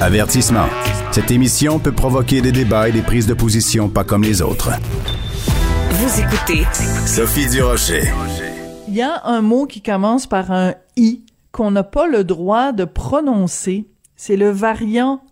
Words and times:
Avertissement. 0.00 0.66
Cette 1.10 1.30
émission 1.30 1.78
peut 1.78 1.92
provoquer 1.92 2.42
des 2.42 2.52
débats 2.52 2.90
et 2.90 2.92
des 2.92 3.00
prises 3.00 3.26
de 3.26 3.32
position 3.32 3.88
pas 3.88 4.04
comme 4.04 4.22
les 4.22 4.42
autres. 4.42 4.72
Vous 5.90 6.20
écoutez 6.20 6.64
Sophie 7.06 7.48
Durocher. 7.48 8.02
Il 8.88 8.94
y 8.94 9.00
a 9.00 9.24
un 9.24 9.40
mot 9.40 9.64
qui 9.64 9.80
commence 9.80 10.26
par 10.26 10.52
un 10.52 10.74
i 10.96 11.22
qu'on 11.50 11.70
n'a 11.70 11.82
pas 11.82 12.06
le 12.06 12.24
droit 12.24 12.72
de 12.72 12.84
prononcer. 12.84 13.86
C'est 14.16 14.36
le 14.36 14.50
variant. 14.50 15.22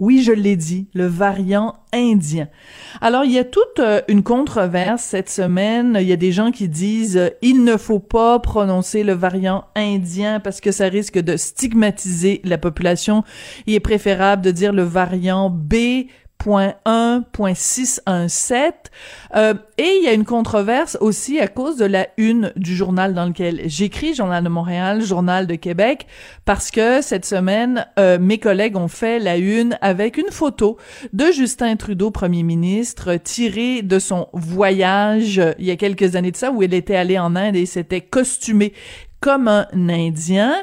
Oui, 0.00 0.22
je 0.22 0.32
l'ai 0.32 0.56
dit, 0.56 0.88
le 0.94 1.06
variant 1.06 1.74
indien. 1.92 2.48
Alors, 3.02 3.24
il 3.24 3.32
y 3.32 3.38
a 3.38 3.44
toute 3.44 3.80
euh, 3.80 4.00
une 4.08 4.22
controverse 4.22 5.02
cette 5.02 5.28
semaine. 5.28 5.96
Il 6.00 6.06
y 6.06 6.12
a 6.12 6.16
des 6.16 6.32
gens 6.32 6.52
qui 6.52 6.70
disent 6.70 7.18
euh, 7.18 7.28
il 7.42 7.64
ne 7.64 7.76
faut 7.76 7.98
pas 7.98 8.38
prononcer 8.38 9.04
le 9.04 9.12
variant 9.12 9.64
indien 9.76 10.40
parce 10.40 10.62
que 10.62 10.72
ça 10.72 10.86
risque 10.86 11.18
de 11.18 11.36
stigmatiser 11.36 12.40
la 12.44 12.56
population. 12.56 13.24
Il 13.66 13.74
est 13.74 13.80
préférable 13.80 14.42
de 14.42 14.50
dire 14.50 14.72
le 14.72 14.84
variant 14.84 15.50
B 15.50 16.06
.1.617 16.44 18.72
euh, 19.34 19.54
et 19.78 19.96
il 19.98 20.04
y 20.04 20.08
a 20.08 20.12
une 20.12 20.24
controverse 20.24 20.96
aussi 21.00 21.38
à 21.38 21.48
cause 21.48 21.76
de 21.76 21.84
la 21.84 22.08
une 22.16 22.52
du 22.56 22.74
journal 22.74 23.14
dans 23.14 23.26
lequel 23.26 23.62
j'écris, 23.66 24.14
Journal 24.14 24.42
de 24.42 24.48
Montréal, 24.48 25.02
Journal 25.02 25.46
de 25.46 25.54
Québec, 25.54 26.06
parce 26.44 26.70
que 26.70 27.02
cette 27.02 27.24
semaine, 27.24 27.86
euh, 27.98 28.18
mes 28.18 28.38
collègues 28.38 28.76
ont 28.76 28.88
fait 28.88 29.18
la 29.18 29.36
une 29.36 29.78
avec 29.80 30.16
une 30.16 30.30
photo 30.30 30.76
de 31.12 31.26
Justin 31.32 31.76
Trudeau, 31.76 32.10
premier 32.10 32.42
ministre, 32.42 33.16
tirée 33.16 33.82
de 33.82 33.98
son 33.98 34.28
voyage 34.32 35.38
euh, 35.38 35.52
il 35.58 35.66
y 35.66 35.70
a 35.70 35.76
quelques 35.76 36.16
années 36.16 36.32
de 36.32 36.36
ça, 36.36 36.50
où 36.50 36.62
il 36.62 36.74
était 36.74 36.96
allé 36.96 37.18
en 37.18 37.36
Inde 37.36 37.56
et 37.56 37.66
s'était 37.66 38.00
costumé 38.00 38.72
comme 39.20 39.48
un 39.48 39.66
Indien, 39.88 40.54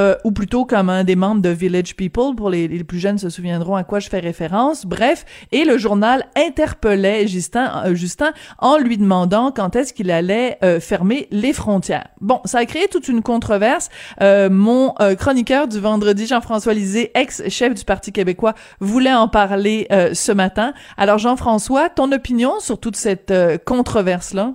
euh, 0.00 0.16
ou 0.24 0.32
plutôt 0.32 0.64
comme 0.64 0.88
un 0.90 1.04
des 1.04 1.16
membres 1.16 1.42
de 1.42 1.48
Village 1.48 1.96
People, 1.96 2.34
pour 2.36 2.50
les, 2.50 2.68
plus 2.84 2.98
jeunes 2.98 3.18
se 3.18 3.30
souviendront 3.30 3.74
à 3.74 3.84
quoi 3.84 4.00
je 4.00 4.08
fais 4.08 4.20
référence. 4.20 4.86
Bref, 4.86 5.24
et 5.50 5.64
le 5.64 5.78
journal 5.78 6.24
interpellait 6.36 7.26
Justin, 7.26 7.82
euh, 7.86 7.94
Justin 7.94 8.32
en 8.58 8.78
lui 8.78 8.98
demandant 8.98 9.50
quand 9.50 9.76
est-ce 9.76 9.92
qu'il 9.92 10.10
allait 10.10 10.58
euh, 10.62 10.80
fermer 10.80 11.28
les 11.30 11.52
frontières. 11.52 12.08
Bon, 12.20 12.40
ça 12.44 12.58
a 12.58 12.64
créé 12.64 12.88
toute 12.88 13.08
une 13.08 13.22
controverse. 13.22 13.88
Euh, 14.20 14.48
mon 14.50 14.94
chroniqueur 15.18 15.68
du 15.68 15.80
vendredi, 15.80 16.26
Jean-François 16.26 16.74
Lisée, 16.74 17.10
ex-chef 17.14 17.74
du 17.74 17.84
Parti 17.84 18.12
québécois, 18.12 18.54
voulait 18.80 19.12
en 19.12 19.28
parler 19.28 19.88
ce 20.12 20.32
matin. 20.32 20.72
Alors 20.96 21.18
Jean-François, 21.18 21.88
ton 21.88 22.12
opinion 22.12 22.60
sur 22.60 22.78
toute 22.78 22.96
cette 22.96 23.32
controverse-là? 23.64 24.54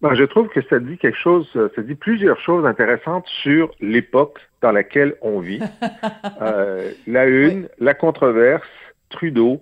Ben, 0.00 0.14
je 0.14 0.24
trouve 0.24 0.48
que 0.48 0.60
ça 0.62 0.78
dit 0.78 0.96
quelque 0.96 1.18
chose, 1.18 1.50
ça 1.74 1.82
dit 1.82 1.96
plusieurs 1.96 2.40
choses 2.40 2.64
intéressantes 2.64 3.26
sur 3.42 3.72
l'époque 3.80 4.38
dans 4.62 4.70
laquelle 4.70 5.16
on 5.22 5.40
vit. 5.40 5.60
euh, 6.40 6.92
la 7.06 7.26
une, 7.26 7.62
oui. 7.62 7.66
la 7.80 7.94
controverse, 7.94 8.68
Trudeau, 9.10 9.60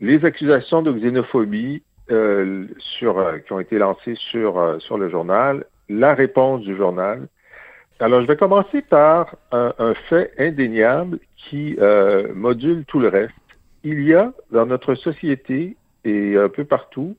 les 0.00 0.24
accusations 0.24 0.82
de 0.82 0.92
xénophobie 0.92 1.82
euh, 2.10 2.66
sur, 2.78 3.18
euh, 3.18 3.38
qui 3.38 3.52
ont 3.52 3.60
été 3.60 3.78
lancées 3.78 4.16
sur, 4.16 4.58
euh, 4.58 4.78
sur 4.80 4.98
le 4.98 5.08
journal, 5.08 5.64
la 5.88 6.14
réponse 6.14 6.62
du 6.62 6.76
journal. 6.76 7.28
Alors, 8.00 8.20
je 8.22 8.26
vais 8.26 8.36
commencer 8.36 8.82
par 8.82 9.36
un, 9.52 9.72
un 9.78 9.94
fait 9.94 10.32
indéniable 10.38 11.20
qui 11.36 11.76
euh, 11.80 12.34
module 12.34 12.84
tout 12.86 12.98
le 12.98 13.08
reste. 13.08 13.32
Il 13.84 14.02
y 14.02 14.14
a 14.14 14.32
dans 14.50 14.66
notre 14.66 14.94
société 14.94 15.76
et 16.04 16.36
un 16.36 16.48
peu 16.48 16.64
partout 16.64 17.16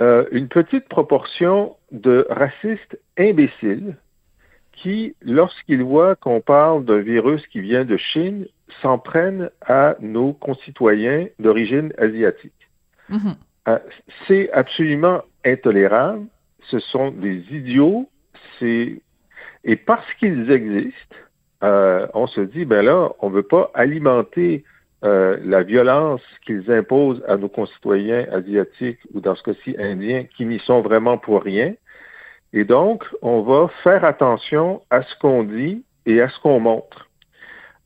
euh, 0.00 0.24
une 0.32 0.48
petite 0.48 0.88
proportion 0.88 1.76
de 1.92 2.26
racistes 2.28 2.98
imbéciles 3.18 3.96
qui, 4.72 5.14
lorsqu'ils 5.22 5.82
voient 5.82 6.16
qu'on 6.16 6.40
parle 6.40 6.84
d'un 6.84 6.98
virus 6.98 7.46
qui 7.46 7.60
vient 7.60 7.84
de 7.84 7.96
Chine, 7.96 8.46
s'en 8.82 8.98
prennent 8.98 9.50
à 9.60 9.96
nos 10.00 10.32
concitoyens 10.32 11.28
d'origine 11.38 11.92
asiatique. 11.98 12.52
Mm 13.08 13.16
-hmm. 13.16 13.36
euh, 13.68 13.78
c'est 14.26 14.50
absolument 14.52 15.22
intolérable. 15.44 16.26
Ce 16.70 16.78
sont 16.80 17.10
des 17.10 17.38
idiots. 17.50 18.08
C'est 18.58 19.00
et 19.64 19.76
parce 19.76 20.12
qu'ils 20.18 20.50
existent, 20.50 21.16
euh, 21.62 22.06
on 22.14 22.26
se 22.26 22.40
dit 22.40 22.64
ben 22.64 22.82
là, 22.84 23.10
on 23.20 23.30
ne 23.30 23.34
veut 23.34 23.48
pas 23.56 23.70
alimenter 23.74 24.64
euh, 25.04 25.36
la 25.44 25.62
violence 25.62 26.22
qu'ils 26.46 26.70
imposent 26.72 27.22
à 27.28 27.36
nos 27.36 27.48
concitoyens 27.48 28.26
asiatiques 28.32 29.00
ou 29.12 29.20
dans 29.20 29.34
ce 29.34 29.42
cas-ci 29.42 29.76
indiens 29.78 30.24
qui 30.36 30.46
n'y 30.46 30.58
sont 30.60 30.80
vraiment 30.80 31.18
pour 31.18 31.42
rien. 31.42 31.74
Et 32.52 32.64
donc, 32.64 33.04
on 33.20 33.42
va 33.42 33.68
faire 33.82 34.04
attention 34.04 34.80
à 34.90 35.02
ce 35.02 35.14
qu'on 35.18 35.42
dit 35.42 35.84
et 36.06 36.22
à 36.22 36.28
ce 36.28 36.40
qu'on 36.40 36.60
montre. 36.60 37.08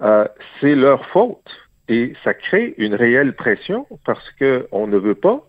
Euh, 0.00 0.28
c'est 0.60 0.76
leur 0.76 1.06
faute 1.06 1.50
et 1.88 2.12
ça 2.22 2.34
crée 2.34 2.74
une 2.78 2.94
réelle 2.94 3.34
pression 3.34 3.86
parce 4.04 4.30
qu'on 4.38 4.86
ne 4.86 4.96
veut 4.96 5.16
pas 5.16 5.44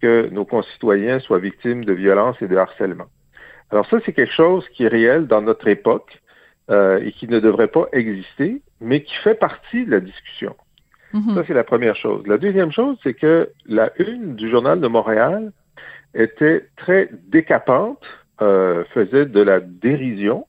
que 0.00 0.28
nos 0.32 0.44
concitoyens 0.44 1.20
soient 1.20 1.38
victimes 1.38 1.84
de 1.84 1.92
violence 1.92 2.36
et 2.40 2.48
de 2.48 2.56
harcèlement. 2.56 3.06
Alors 3.70 3.86
ça, 3.86 3.98
c'est 4.04 4.12
quelque 4.12 4.34
chose 4.34 4.68
qui 4.70 4.84
est 4.84 4.88
réel 4.88 5.28
dans 5.28 5.40
notre 5.40 5.68
époque 5.68 6.20
euh, 6.70 6.98
et 7.00 7.12
qui 7.12 7.28
ne 7.28 7.38
devrait 7.38 7.68
pas 7.68 7.86
exister, 7.92 8.60
mais 8.80 9.02
qui 9.04 9.14
fait 9.22 9.34
partie 9.34 9.84
de 9.84 9.92
la 9.92 10.00
discussion. 10.00 10.56
Ça, 11.12 11.44
c'est 11.46 11.54
la 11.54 11.64
première 11.64 11.96
chose. 11.96 12.26
La 12.26 12.38
deuxième 12.38 12.72
chose, 12.72 12.96
c'est 13.02 13.14
que 13.14 13.50
la 13.66 13.90
une 13.98 14.34
du 14.34 14.50
Journal 14.50 14.80
de 14.80 14.88
Montréal 14.88 15.52
était 16.14 16.66
très 16.76 17.10
décapante, 17.28 18.02
euh, 18.40 18.84
faisait 18.94 19.26
de 19.26 19.40
la 19.40 19.60
dérision 19.60 20.46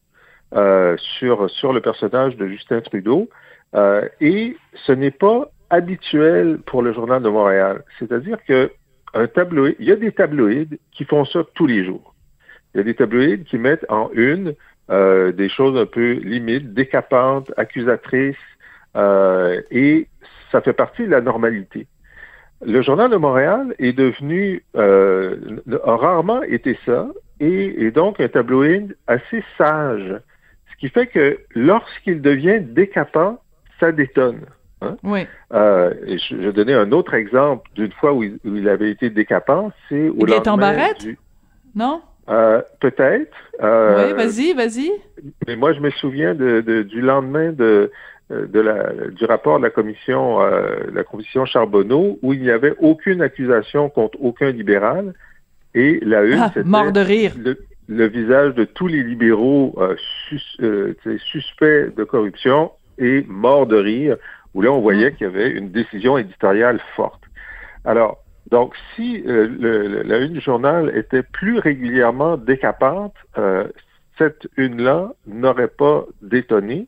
euh, 0.56 0.96
sur, 1.18 1.50
sur 1.50 1.74
le 1.74 1.82
personnage 1.82 2.38
de 2.38 2.48
Justin 2.48 2.82
Trudeau, 2.82 3.30
euh, 3.76 4.08
et 4.22 4.56
ce 4.86 4.94
n'est 4.94 5.12
pas 5.12 5.52
habituel 5.70 6.60
pour 6.66 6.82
le 6.82 6.94
Journal 6.94 7.22
de 7.22 7.30
Montréal. 7.30 7.84
C'est-à-dire 8.00 8.38
que 8.48 8.72
un 9.14 9.28
tabloïd, 9.28 9.76
il 9.80 9.88
y 9.88 9.92
a 9.92 9.96
des 9.96 10.12
tabloïds 10.12 10.80
qui 10.92 11.06
font 11.06 11.26
ça 11.26 11.42
tous 11.56 11.68
les 11.68 11.84
jours. 11.86 12.14
Il 12.74 12.78
y 12.78 12.82
a 12.82 12.84
des 12.84 12.96
tabloïds 12.96 13.44
qui 13.44 13.58
mettent 13.58 13.86
en 13.90 14.10
une 14.14 14.56
euh, 14.90 15.32
des 15.32 15.50
choses 15.50 15.78
un 15.78 15.86
peu 15.86 16.14
limites, 16.14 16.74
décapantes, 16.74 17.52
accusatrices, 17.58 18.36
euh, 18.96 19.62
et 19.72 20.08
ça 20.54 20.62
fait 20.62 20.74
partie 20.74 21.04
de 21.04 21.10
la 21.10 21.20
normalité. 21.20 21.88
Le 22.66 22.82
Journal 22.82 23.10
de 23.12 23.18
Montréal 23.18 23.76
est 23.80 23.92
devenu, 23.92 24.64
euh, 24.78 25.36
a 25.84 25.98
rarement 25.98 26.42
été 26.44 26.78
ça, 26.86 27.10
et, 27.42 27.86
et, 27.86 27.92
donc 27.92 28.22
un 28.22 28.30
tabloïd 28.30 28.96
assez 29.08 29.44
sage. 29.58 30.16
Ce 30.72 30.78
qui 30.80 30.88
fait 30.90 31.08
que 31.08 31.40
lorsqu'il 31.56 32.22
devient 32.22 32.60
décapant, 32.62 33.42
ça 33.82 33.92
détonne. 33.92 34.42
Hein? 34.82 34.96
Oui. 35.04 35.28
Euh, 35.54 35.94
je, 36.08 36.36
je 36.36 36.36
vais 36.36 36.54
donner 36.54 36.74
un 36.74 36.92
autre 36.92 37.16
exemple 37.16 37.70
d'une 37.76 37.92
fois 37.92 38.14
où 38.14 38.24
il, 38.24 38.38
où 38.46 38.56
il, 38.56 38.70
avait 38.70 38.92
été 38.92 39.10
décapant, 39.10 39.72
c'est 39.90 40.08
au 40.10 40.26
Il 40.26 40.32
est 40.32 40.48
en 40.48 40.58
barrette? 40.58 41.02
Du... 41.02 41.18
Non? 41.76 42.02
Euh, 42.30 42.62
Peut-être. 42.80 43.36
Euh, 43.62 44.08
oui, 44.08 44.14
vas-y, 44.14 44.54
vas-y. 44.54 44.92
Mais 45.48 45.58
moi, 45.58 45.74
je 45.74 45.82
me 45.82 45.90
souviens 45.90 46.34
de, 46.34 46.62
de, 46.62 46.84
du 46.84 47.02
lendemain 47.02 47.52
de, 47.52 47.92
de 48.30 48.60
la, 48.60 48.92
du 49.12 49.26
rapport 49.26 49.58
de 49.58 49.64
la 49.64 49.70
commission, 49.70 50.42
euh, 50.42 50.80
la 50.94 51.04
commission 51.04 51.46
Charbonneau, 51.46 52.20
où 52.22 52.34
il 52.34 52.42
n'y 52.42 52.50
avait 52.50 52.74
aucune 52.80 53.22
accusation 53.22 53.90
contre 53.90 54.18
aucun 54.22 54.52
libéral. 54.52 55.14
Et 55.76 56.00
la 56.02 56.24
une, 56.24 56.40
ah, 56.40 56.52
c'était 56.54 56.68
mort 56.68 56.92
de 56.92 57.00
rire. 57.00 57.34
Le, 57.38 57.58
le, 57.88 58.08
visage 58.08 58.54
de 58.56 58.64
tous 58.64 58.88
les 58.88 59.04
libéraux 59.04 59.76
euh, 59.78 59.96
sus, 60.28 60.42
euh, 60.62 60.94
suspects 61.18 61.96
de 61.96 62.04
corruption 62.04 62.72
et 62.98 63.26
mort 63.28 63.66
de 63.66 63.78
rire, 63.78 64.18
où 64.54 64.62
là, 64.62 64.72
on 64.72 64.82
voyait 64.82 65.10
mmh. 65.10 65.16
qu'il 65.16 65.28
y 65.28 65.30
avait 65.30 65.50
une 65.50 65.72
décision 65.72 66.18
éditoriale 66.18 66.80
forte. 66.96 67.24
Alors, 67.86 68.24
donc, 68.54 68.76
si 68.96 69.24
euh, 69.26 69.48
le, 69.48 70.04
la 70.04 70.20
une 70.20 70.34
du 70.34 70.42
journal 70.42 70.96
était 70.96 71.24
plus 71.24 71.60
régulièrement 71.60 72.38
décapante, 72.38 73.16
euh, 73.38 73.68
cette 74.18 74.48
une-là 74.58 75.14
n'aurait 75.26 75.70
pas 75.70 76.06
détonné. 76.22 76.88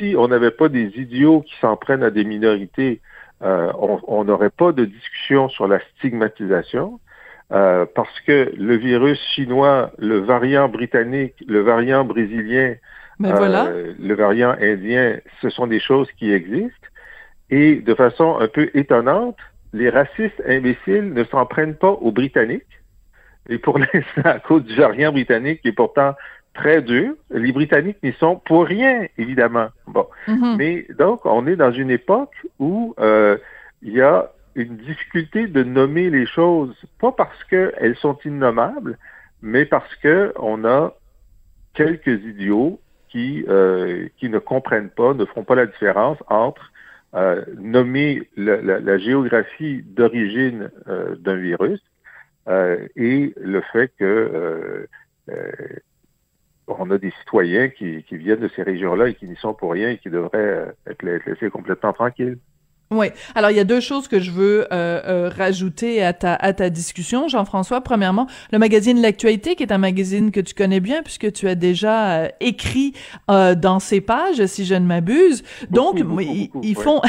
Si 0.00 0.14
on 0.16 0.28
n'avait 0.28 0.50
pas 0.50 0.68
des 0.68 0.86
idiots 0.96 1.42
qui 1.42 1.54
s'en 1.60 1.76
prennent 1.76 2.02
à 2.02 2.10
des 2.10 2.24
minorités, 2.24 3.00
euh, 3.42 3.70
on 3.76 4.24
n'aurait 4.24 4.50
pas 4.50 4.72
de 4.72 4.86
discussion 4.86 5.48
sur 5.48 5.68
la 5.68 5.78
stigmatisation. 5.96 6.98
Euh, 7.52 7.84
parce 7.96 8.20
que 8.20 8.52
le 8.56 8.76
virus 8.76 9.20
chinois, 9.34 9.90
le 9.98 10.18
variant 10.20 10.68
britannique, 10.68 11.34
le 11.48 11.60
variant 11.60 12.04
brésilien, 12.04 12.76
ben 13.18 13.34
voilà. 13.34 13.68
le 13.98 14.14
variant 14.14 14.54
indien, 14.60 15.18
ce 15.42 15.50
sont 15.50 15.66
des 15.66 15.80
choses 15.80 16.08
qui 16.12 16.32
existent. 16.32 16.88
Et 17.50 17.76
de 17.76 17.94
façon 17.94 18.38
un 18.38 18.46
peu 18.46 18.70
étonnante, 18.74 19.36
les 19.72 19.90
racistes 19.90 20.40
imbéciles 20.46 21.12
ne 21.12 21.24
s'en 21.24 21.44
prennent 21.44 21.74
pas 21.74 21.90
aux 21.90 22.12
Britanniques. 22.12 22.80
Et 23.48 23.58
pour 23.58 23.78
l'instant, 23.80 24.22
à 24.24 24.38
cause 24.38 24.62
du 24.64 24.76
variant 24.76 25.10
britannique 25.10 25.60
qui 25.62 25.68
est 25.68 25.72
pourtant 25.72 26.14
très 26.54 26.82
dur, 26.82 27.14
les 27.30 27.52
Britanniques 27.52 28.02
n'y 28.02 28.12
sont 28.14 28.36
pour 28.36 28.66
rien, 28.66 29.06
évidemment. 29.18 29.68
Bon. 29.86 30.06
Mhm. 30.28 30.56
Mais 30.56 30.86
donc, 30.98 31.24
on 31.24 31.46
est 31.46 31.56
dans 31.56 31.72
une 31.72 31.90
époque 31.90 32.34
où 32.58 32.94
euh, 32.98 33.36
il 33.82 33.92
y 33.92 34.00
a 34.00 34.30
une 34.56 34.76
difficulté 34.78 35.46
de 35.46 35.62
nommer 35.62 36.10
les 36.10 36.26
choses, 36.26 36.74
pas 37.00 37.12
parce 37.12 37.44
qu'elles 37.44 37.96
sont 37.96 38.18
innommables, 38.24 38.98
mais 39.42 39.64
parce 39.64 39.94
que 39.96 40.32
on 40.36 40.64
a 40.64 40.92
quelques 41.74 42.22
idiots 42.24 42.80
qui, 43.08 43.44
euh, 43.48 44.08
qui 44.18 44.28
ne 44.28 44.38
comprennent 44.38 44.90
pas, 44.90 45.14
ne 45.14 45.24
feront 45.24 45.44
pas 45.44 45.54
la 45.54 45.66
différence 45.66 46.18
entre 46.28 46.72
euh, 47.14 47.44
nommer 47.58 48.28
la, 48.36 48.60
la- 48.60 48.80
la 48.80 48.98
géographie 48.98 49.82
d'origine 49.84 50.70
euh, 50.88 51.16
d'un 51.16 51.36
virus 51.36 51.80
euh, 52.48 52.86
et 52.96 53.32
le 53.40 53.60
fait 53.72 53.88
que 53.98 54.04
euh, 54.04 54.86
euh, 55.30 55.52
on 56.78 56.90
a 56.90 56.98
des 56.98 57.10
citoyens 57.20 57.68
qui, 57.68 58.02
qui 58.04 58.16
viennent 58.16 58.40
de 58.40 58.48
ces 58.54 58.62
régions-là 58.62 59.08
et 59.08 59.14
qui 59.14 59.26
n'y 59.26 59.36
sont 59.36 59.54
pour 59.54 59.72
rien 59.72 59.90
et 59.90 59.98
qui 59.98 60.10
devraient 60.10 60.38
euh, 60.38 60.72
être, 60.86 61.02
la- 61.02 61.12
être 61.14 61.26
laissés 61.26 61.50
complètement 61.50 61.92
tranquilles. 61.92 62.38
Oui. 62.92 63.06
Alors, 63.36 63.52
il 63.52 63.56
y 63.56 63.60
a 63.60 63.64
deux 63.64 63.78
choses 63.78 64.08
que 64.08 64.18
je 64.18 64.32
veux 64.32 64.66
euh, 64.72 65.00
euh, 65.06 65.30
rajouter 65.36 66.02
à 66.02 66.12
ta, 66.12 66.34
à 66.34 66.52
ta 66.52 66.70
discussion, 66.70 67.28
Jean-François. 67.28 67.82
Premièrement, 67.82 68.26
le 68.50 68.58
magazine 68.58 69.00
L'Actualité, 69.00 69.54
qui 69.54 69.62
est 69.62 69.70
un 69.70 69.78
magazine 69.78 70.32
que 70.32 70.40
tu 70.40 70.54
connais 70.54 70.80
bien, 70.80 71.04
puisque 71.04 71.30
tu 71.32 71.46
as 71.46 71.54
déjà 71.54 72.10
euh, 72.10 72.28
écrit 72.40 72.92
euh, 73.30 73.54
dans 73.54 73.78
ses 73.78 74.00
pages, 74.00 74.44
si 74.46 74.64
je 74.64 74.74
ne 74.74 74.86
m'abuse. 74.86 75.44
Donc, 75.70 76.02
Beaucoup, 76.02 76.08
beaucoup, 76.08 76.20
ils, 76.20 76.48
beaucoup, 76.48 76.60
ils 76.64 76.76
ouais. 76.76 76.82
font, 76.82 77.00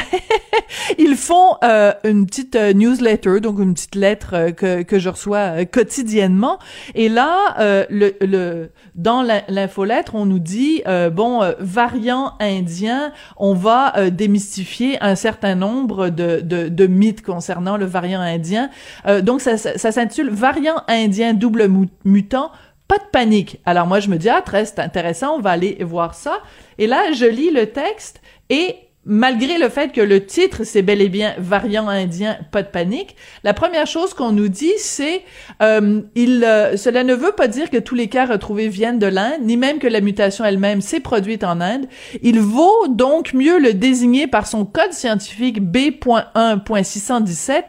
ils 0.98 1.16
font 1.16 1.56
euh, 1.64 1.92
une 2.04 2.26
petite 2.26 2.54
euh, 2.54 2.72
newsletter, 2.72 3.40
donc 3.40 3.58
une 3.58 3.74
petite 3.74 3.96
lettre 3.96 4.50
que, 4.50 4.82
que 4.82 5.00
je 5.00 5.08
reçois 5.08 5.64
quotidiennement. 5.64 6.60
Et 6.94 7.08
là, 7.08 7.56
euh, 7.58 7.86
le, 7.90 8.14
le, 8.20 8.70
dans 8.94 9.26
l'infolettre, 9.48 10.14
on 10.14 10.26
nous 10.26 10.38
dit, 10.38 10.82
euh, 10.86 11.10
bon, 11.10 11.40
variant 11.58 12.34
indien, 12.38 13.12
on 13.36 13.54
va 13.54 13.98
euh, 13.98 14.10
démystifier 14.10 15.02
un 15.02 15.16
certain 15.16 15.56
nombre 15.56 15.71
de, 15.72 16.86
mythes 16.86 17.22
concernant 17.22 17.76
le 17.76 17.86
variant 17.86 18.20
indien. 18.20 18.70
Euh, 19.06 19.20
donc, 19.20 19.40
ça, 19.40 19.56
s'intitule 19.56 20.30
Variant 20.30 20.82
indien 20.88 21.34
double 21.34 21.68
mu- 21.68 21.88
mutant. 22.04 22.50
Pas 22.88 22.98
de 22.98 23.04
panique. 23.10 23.60
Alors 23.64 23.86
moi, 23.86 24.00
je 24.00 24.08
me 24.08 24.18
dis, 24.18 24.28
ah, 24.28 24.42
très 24.42 24.66
c'est 24.66 24.78
intéressant, 24.80 25.36
on 25.36 25.40
va 25.40 25.50
aller 25.50 25.78
voir 25.82 26.14
ça. 26.14 26.38
Et 26.78 26.86
là, 26.86 27.12
je 27.12 27.24
lis 27.24 27.50
le 27.50 27.66
texte 27.66 28.20
et 28.50 28.76
malgré 29.04 29.58
le 29.58 29.68
fait 29.68 29.92
que 29.92 30.00
le 30.00 30.24
titre, 30.24 30.64
c'est 30.64 30.82
bel 30.82 31.00
et 31.00 31.08
bien 31.08 31.34
variant 31.38 31.88
indien, 31.88 32.38
pas 32.52 32.62
de 32.62 32.68
panique, 32.68 33.16
la 33.42 33.52
première 33.52 33.86
chose 33.86 34.14
qu'on 34.14 34.32
nous 34.32 34.48
dit, 34.48 34.72
c'est 34.78 35.22
euh, 35.60 36.02
il, 36.14 36.44
euh, 36.44 36.76
cela 36.76 37.02
ne 37.02 37.14
veut 37.14 37.32
pas 37.32 37.48
dire 37.48 37.70
que 37.70 37.78
tous 37.78 37.94
les 37.94 38.08
cas 38.08 38.26
retrouvés 38.26 38.68
viennent 38.68 38.98
de 38.98 39.06
l'Inde, 39.06 39.40
ni 39.42 39.56
même 39.56 39.78
que 39.78 39.88
la 39.88 40.00
mutation 40.00 40.44
elle-même 40.44 40.80
s'est 40.80 41.00
produite 41.00 41.42
en 41.42 41.60
Inde. 41.60 41.86
Il 42.22 42.40
vaut 42.40 42.86
donc 42.88 43.34
mieux 43.34 43.58
le 43.58 43.74
désigner 43.74 44.28
par 44.28 44.46
son 44.46 44.64
code 44.64 44.92
scientifique 44.92 45.60
B.1.617 45.60 47.62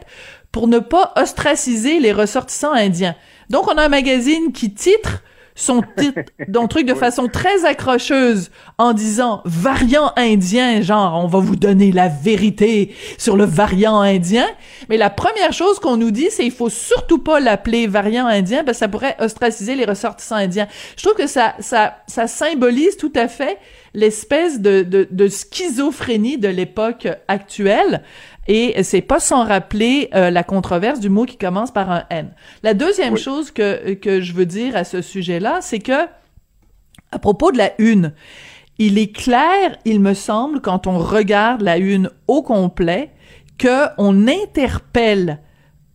pour 0.52 0.68
ne 0.68 0.78
pas 0.78 1.12
ostraciser 1.16 1.98
les 1.98 2.12
ressortissants 2.12 2.72
indiens. 2.72 3.16
Donc, 3.50 3.66
on 3.66 3.76
a 3.76 3.84
un 3.84 3.88
magazine 3.88 4.52
qui 4.52 4.72
titre 4.72 5.22
son 5.54 5.82
titre, 5.96 6.32
son 6.52 6.66
truc 6.66 6.84
de 6.86 6.94
façon 6.94 7.28
très 7.28 7.64
accrocheuse 7.64 8.50
en 8.78 8.92
disant 8.92 9.40
variant 9.44 10.12
indien, 10.16 10.82
genre 10.82 11.22
on 11.22 11.28
va 11.28 11.38
vous 11.38 11.54
donner 11.54 11.92
la 11.92 12.08
vérité 12.08 12.94
sur 13.18 13.36
le 13.36 13.44
variant 13.44 14.00
indien. 14.00 14.46
Mais 14.88 14.96
la 14.96 15.10
première 15.10 15.52
chose 15.52 15.78
qu'on 15.78 15.96
nous 15.96 16.10
dit, 16.10 16.28
c'est 16.30 16.44
il 16.44 16.50
faut 16.50 16.70
surtout 16.70 17.18
pas 17.18 17.38
l'appeler 17.38 17.86
variant 17.86 18.26
indien 18.26 18.64
parce 18.64 18.78
que 18.78 18.80
ça 18.80 18.88
pourrait 18.88 19.16
ostraciser 19.20 19.76
les 19.76 19.84
ressortissants 19.84 20.36
indiens. 20.36 20.66
Je 20.96 21.02
trouve 21.04 21.16
que 21.16 21.28
ça, 21.28 21.54
ça, 21.60 21.98
ça 22.08 22.26
symbolise 22.26 22.96
tout 22.96 23.12
à 23.14 23.28
fait 23.28 23.58
l'espèce 23.94 24.60
de, 24.60 24.82
de, 24.82 25.06
de 25.08 25.28
schizophrénie 25.28 26.36
de 26.36 26.48
l'époque 26.48 27.06
actuelle. 27.28 28.02
Et 28.46 28.82
c'est 28.82 29.00
pas 29.00 29.20
sans 29.20 29.44
rappeler 29.44 30.10
euh, 30.14 30.30
la 30.30 30.42
controverse 30.44 31.00
du 31.00 31.08
mot 31.08 31.24
qui 31.24 31.38
commence 31.38 31.70
par 31.70 31.90
un 31.90 32.04
N. 32.10 32.32
La 32.62 32.74
deuxième 32.74 33.14
Oui. 33.14 33.20
chose 33.20 33.50
que, 33.50 33.94
que 33.94 34.20
je 34.20 34.32
veux 34.32 34.46
dire 34.46 34.76
à 34.76 34.84
ce 34.84 35.00
sujet-là, 35.00 35.58
c'est 35.62 35.78
que, 35.78 36.06
à 37.10 37.18
propos 37.18 37.52
de 37.52 37.58
la 37.58 37.72
une, 37.78 38.12
il 38.78 38.98
est 38.98 39.12
clair, 39.12 39.76
il 39.84 40.00
me 40.00 40.14
semble, 40.14 40.60
quand 40.60 40.86
on 40.86 40.98
regarde 40.98 41.62
la 41.62 41.78
une 41.78 42.10
au 42.26 42.42
complet, 42.42 43.10
que 43.56 43.86
on 43.98 44.26
interpelle 44.26 45.40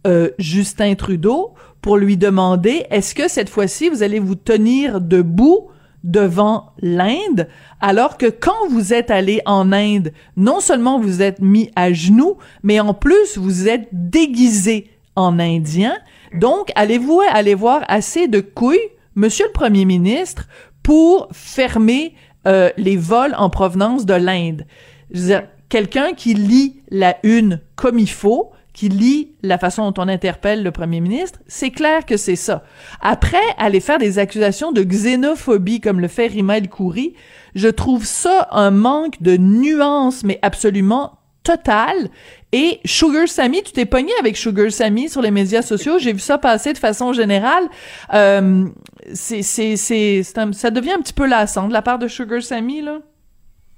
euh, 0.08 0.30
Justin 0.40 0.96
Trudeau 0.96 1.54
pour 1.82 1.98
lui 1.98 2.18
demander 2.18 2.86
est-ce 2.90 3.14
que 3.14 3.28
cette 3.28 3.50
fois-ci 3.50 3.90
vous 3.90 4.02
allez 4.02 4.20
vous 4.20 4.36
tenir 4.36 5.02
debout 5.02 5.68
devant 6.04 6.74
l'Inde, 6.82 7.48
alors 7.82 8.18
que 8.18 8.28
quand 8.28 8.68
vous 8.70 8.94
êtes 8.94 9.12
allé 9.12 9.42
en 9.46 9.72
Inde, 9.72 10.14
non 10.38 10.60
seulement 10.60 11.00
vous 11.00 11.22
êtes 11.22 11.40
mis 11.40 11.72
à 11.76 11.92
genoux, 11.92 12.38
mais 12.64 12.80
en 12.80 12.94
plus 12.94 13.38
vous 13.38 13.68
êtes 13.68 13.88
déguisé 13.92 14.90
en 15.16 15.40
Indien. 15.40 15.96
Donc, 16.34 16.72
allez-vous 16.76 17.22
aller 17.32 17.56
voir 17.56 17.82
assez 17.88 18.28
de 18.28 18.40
couilles, 18.40 18.78
Monsieur 19.16 19.46
le 19.48 19.52
Premier 19.52 19.86
ministre, 19.86 20.48
pour 20.84 21.28
fermer 21.34 22.16
euh, 22.48 22.70
les 22.78 22.96
vols 22.96 23.36
en 23.38 23.50
provenance 23.50 24.06
de 24.06 24.14
l'Inde? 24.14 24.66
Je 25.12 25.20
veux 25.20 25.28
dire, 25.28 25.44
quelqu'un 25.68 26.14
qui 26.14 26.34
lit 26.34 26.82
la 26.90 27.18
une 27.24 27.62
comme 27.76 28.00
il 28.00 28.10
faut, 28.10 28.52
qui 28.80 28.88
lit 28.88 29.36
la 29.44 29.58
façon 29.58 29.92
dont 29.92 30.02
on 30.02 30.08
interpelle 30.08 30.64
le 30.64 30.72
premier 30.72 31.02
ministre, 31.02 31.40
c'est 31.48 31.70
clair 31.70 32.06
que 32.06 32.16
c'est 32.16 32.38
ça. 32.38 32.64
Après, 33.02 33.44
aller 33.58 33.82
faire 33.82 33.98
des 33.98 34.20
accusations 34.20 34.72
de 34.72 34.84
xénophobie 34.84 35.82
comme 35.82 36.00
le 36.00 36.08
fait 36.08 36.28
Rima 36.28 36.60
El 36.60 36.70
Khoury, 36.70 37.14
je 37.56 37.68
trouve 37.68 38.06
ça 38.06 38.48
un 38.52 38.72
manque 38.72 39.22
de 39.22 39.36
nuance, 39.36 40.24
mais 40.24 40.40
absolument 40.44 41.20
total. 41.44 42.08
Et 42.54 42.80
Sugar 42.86 43.28
Sammy, 43.28 43.64
tu 43.64 43.74
t'es 43.74 43.86
pogné 43.86 44.14
avec 44.18 44.38
Sugar 44.38 44.72
Sammy 44.72 45.10
sur 45.10 45.22
les 45.22 45.32
médias 45.32 45.62
sociaux. 45.62 46.00
J'ai 46.00 46.14
vu 46.14 46.20
ça 46.20 46.38
passer 46.38 46.72
de 46.72 46.78
façon 46.78 47.12
générale. 47.12 47.66
Euh, 48.14 48.66
c'est, 49.14 49.42
c'est, 49.42 49.76
c'est, 49.76 50.24
ça 50.24 50.72
devient 50.72 50.94
un 50.94 51.02
petit 51.02 51.12
peu 51.12 51.28
lassant 51.28 51.68
de 51.68 51.74
la 51.74 51.82
part 51.82 52.00
de 52.00 52.08
Sugar 52.08 52.42
Sammy, 52.42 52.82
là. 52.82 53.00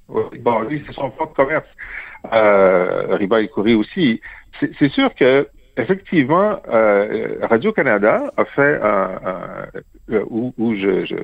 Oui, 0.10 0.38
Bon, 0.42 0.60
lui, 0.60 0.84
c'est 0.86 0.94
son 0.94 1.10
propre 1.10 1.34
commerce. 1.34 1.66
Euh, 2.32 3.16
Riba 3.16 3.48
Kouri 3.48 3.74
aussi. 3.74 4.22
C'est 4.60 4.90
sûr 4.92 5.14
que 5.16 5.48
effectivement, 5.78 6.62
euh, 6.72 7.36
Radio-Canada 7.42 8.32
a 8.38 8.46
fait 8.46 8.80
un, 8.82 9.10
un- 9.26 10.14
euh, 10.14 10.24
où, 10.30 10.54
où 10.58 10.76
je, 10.76 11.06
je, 11.06 11.16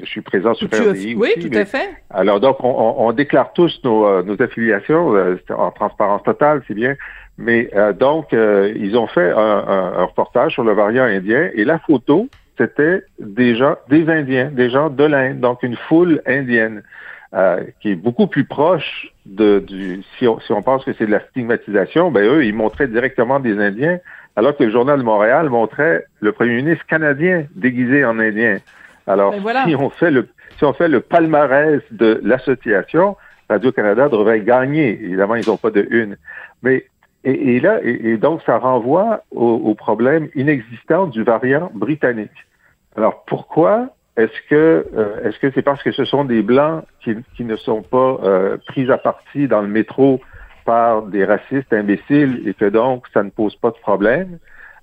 je 0.00 0.04
suis 0.04 0.20
présent 0.20 0.52
sur 0.54 0.68
RDI 0.68 1.14
oui, 1.14 1.30
aussi, 1.36 1.40
tout 1.40 1.48
mais- 1.50 1.58
à 1.60 1.64
fait. 1.64 1.88
Alors 2.10 2.40
donc, 2.40 2.62
on, 2.62 2.68
on- 2.68 3.06
on 3.08 3.12
déclare 3.12 3.52
tous 3.52 3.80
nos, 3.84 4.06
euh, 4.06 4.22
nos 4.22 4.40
affiliations 4.42 5.14
euh, 5.14 5.36
en 5.56 5.70
transparence 5.70 6.22
totale, 6.24 6.62
c'est 6.68 6.74
bien. 6.74 6.96
Mais 7.38 7.70
euh, 7.74 7.92
donc, 7.92 8.32
euh, 8.32 8.72
ils 8.76 8.96
ont 8.96 9.06
fait 9.06 9.30
un, 9.30 9.36
un- 9.38 9.92
un 10.00 10.04
reportage 10.04 10.52
sur 10.54 10.64
le 10.64 10.72
variant 10.72 11.04
indien 11.04 11.50
et 11.54 11.64
la 11.64 11.78
photo, 11.78 12.28
c'était 12.58 13.02
des 13.20 13.54
gens, 13.54 13.76
des 13.88 14.08
Indiens, 14.10 14.50
des 14.50 14.68
gens 14.68 14.90
de 14.90 15.04
l'Inde, 15.04 15.38
donc 15.38 15.62
une 15.62 15.76
foule 15.76 16.20
indienne 16.26 16.82
euh, 17.34 17.62
qui 17.80 17.92
est 17.92 17.94
beaucoup 17.94 18.26
plus 18.26 18.44
proche 18.44 19.06
de 19.28 19.60
du. 19.60 20.02
Si 20.18 20.26
on, 20.26 20.40
si 20.40 20.52
on 20.52 20.62
pense 20.62 20.84
que 20.84 20.92
c'est 20.94 21.06
de 21.06 21.10
la 21.10 21.20
stigmatisation, 21.28 22.10
ben 22.10 22.24
eux, 22.24 22.44
ils 22.44 22.54
montraient 22.54 22.88
directement 22.88 23.38
des 23.40 23.58
Indiens, 23.58 23.98
alors 24.36 24.56
que 24.56 24.64
le 24.64 24.70
journal 24.70 24.98
de 24.98 25.04
Montréal 25.04 25.50
montrait 25.50 26.04
le 26.20 26.32
premier 26.32 26.56
ministre 26.56 26.86
canadien 26.86 27.46
déguisé 27.54 28.04
en 28.04 28.18
Indien. 28.18 28.58
Alors, 29.06 29.32
Ben 29.32 29.40
voilà. 29.40 29.64
si 29.66 29.74
on 29.76 29.90
fait 29.90 30.10
le 30.10 30.28
si 30.56 30.64
on 30.64 30.72
fait 30.72 30.88
le 30.88 31.00
palmarès 31.00 31.80
de 31.90 32.20
l'association, 32.24 33.16
Radio-Canada 33.48 34.08
devrait 34.08 34.40
gagner. 34.40 34.98
Évidemment, 35.02 35.36
ils 35.36 35.46
n'ont 35.46 35.56
pas 35.56 35.70
de 35.70 35.86
une. 35.90 36.16
Mais 36.62 36.86
et, 37.24 37.56
et 37.56 37.60
là, 37.60 37.80
et, 37.82 38.10
et 38.10 38.16
donc 38.16 38.42
ça 38.44 38.58
renvoie 38.58 39.22
au, 39.30 39.44
au 39.46 39.74
problème 39.74 40.28
inexistant 40.34 41.06
du 41.06 41.22
variant 41.22 41.70
britannique. 41.74 42.46
Alors 42.96 43.24
pourquoi 43.26 43.90
est-ce 44.18 44.48
que 44.50 44.86
euh, 44.96 45.22
est-ce 45.24 45.38
que 45.38 45.50
c'est 45.54 45.62
parce 45.62 45.82
que 45.82 45.92
ce 45.92 46.04
sont 46.04 46.24
des 46.24 46.42
blancs 46.42 46.84
qui, 47.00 47.14
qui 47.36 47.44
ne 47.44 47.54
sont 47.54 47.82
pas 47.82 48.18
euh, 48.24 48.56
pris 48.66 48.90
à 48.90 48.98
partie 48.98 49.46
dans 49.46 49.62
le 49.62 49.68
métro 49.68 50.20
par 50.64 51.02
des 51.02 51.24
racistes 51.24 51.72
imbéciles 51.72 52.42
et 52.46 52.52
que 52.52 52.64
donc 52.64 53.04
ça 53.14 53.22
ne 53.22 53.30
pose 53.30 53.54
pas 53.56 53.70
de 53.70 53.78
problème? 53.78 54.38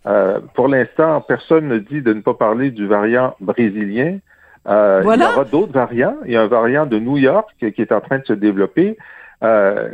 Euh, 0.08 0.40
pour 0.54 0.70
l'instant, 0.70 1.20
personne 1.20 1.68
ne 1.68 1.80
dit 1.80 2.02
de 2.02 2.14
ne 2.14 2.22
pas 2.22 2.34
parler 2.34 2.72
du 2.72 2.88
variant 2.88 3.36
brésilien. 3.42 4.20
Euh, 4.68 5.02
Voilà. 5.04 5.26
Il 5.26 5.32
y 5.32 5.34
aura 5.34 5.46
d'autres 5.46 5.74
variants. 5.74 6.18
Il 6.26 6.32
y 6.32 6.38
a 6.38 6.44
un 6.44 6.48
variant 6.48 6.86
de 6.86 6.98
New 6.98 7.18
York 7.18 7.50
qui, 7.60 7.66
est 7.66 7.92
en 7.92 8.02
train 8.02 8.20
de 8.20 8.26
se 8.26 8.34
développer. 8.34 8.98
Euh, 9.44 9.90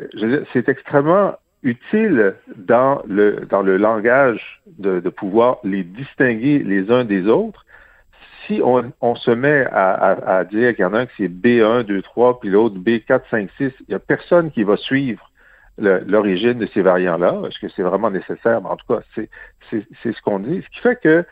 c'est 0.54 0.70
extrêmement 0.70 1.34
utile 1.64 2.36
dans 2.56 3.02
le 3.08 3.42
dans 3.50 3.62
le 3.62 3.78
langage 3.78 4.62
de, 4.78 5.00
de 5.00 5.10
pouvoir 5.10 5.58
les 5.64 5.84
distinguer 5.84 6.60
les 6.60 6.92
uns 6.92 7.06
des 7.06 7.28
autres. 7.28 7.66
Si 8.48 8.62
on, 8.64 8.92
on 9.02 9.16
se 9.16 9.32
met 9.32 9.66
à, 9.72 9.92
à, 9.92 10.38
à 10.38 10.44
dire 10.46 10.76
qu'il 10.76 10.84
y 10.84 10.86
en 10.86 10.94
a 10.94 11.00
un 11.02 11.06
qui 11.06 11.14
c'est 11.18 11.28
B1, 11.28 11.84
2, 11.84 12.02
3, 12.02 12.40
puis 12.40 12.50
l'autre 12.50 12.76
B4, 12.78 13.22
5, 13.30 13.50
6, 13.58 13.64
il 13.64 13.86
n'y 13.90 13.96
a 13.96 14.00
personne 14.00 14.52
qui 14.52 14.64
va 14.64 14.78
suivre 14.78 15.32
l'origine 15.78 16.60
de 16.60 16.68
ces 16.68 16.82
variants-là. 16.82 17.42
Est-ce 17.48 17.60
que 17.60 17.70
c'est 17.76 17.82
vraiment 17.82 18.12
nécessaire? 18.12 18.66
en 18.66 18.76
tout 18.76 18.94
cas, 18.94 19.02
c'est 19.16 19.30
ce 20.04 20.22
qu'on 20.22 20.40
dit. 20.40 20.62
Ce 20.62 20.70
qui 20.70 20.80
fait 20.82 21.00
que, 21.02 21.26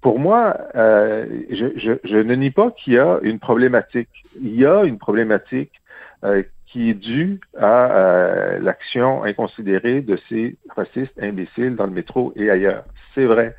pour 0.00 0.18
moi, 0.18 0.56
euh, 0.74 1.26
je, 1.50 1.66
je, 1.76 1.92
je, 2.04 2.16
ne 2.16 2.34
nie 2.34 2.50
pas 2.50 2.70
qu'il 2.72 2.94
y 2.94 2.98
a 2.98 3.20
une 3.22 3.38
problématique. 3.38 4.08
Il 4.40 4.54
y 4.58 4.66
a 4.66 4.82
une 4.82 4.98
problématique 4.98 5.72
euh, 6.24 6.42
qui 6.66 6.90
est 6.90 6.94
due 6.94 7.38
à 7.56 7.92
euh, 7.92 8.58
l'action 8.58 9.22
inconsidérée 9.24 10.00
de 10.00 10.18
ces 10.28 10.56
racistes 10.74 11.16
imbéciles 11.20 11.76
dans 11.76 11.86
le 11.86 11.92
métro 11.92 12.32
et 12.34 12.50
ailleurs. 12.50 12.84
C'est 13.14 13.26
vrai. 13.26 13.54